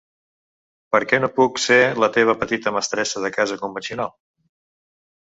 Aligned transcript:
Per 0.93 0.99
què 1.09 1.17
no 1.25 1.27
puc 1.33 1.59
ser 1.65 1.77
la 2.03 2.09
teva 2.15 2.35
petita 2.43 2.73
mestressa 2.77 3.21
de 3.27 3.31
casa 3.35 3.59
convencional? 3.65 4.11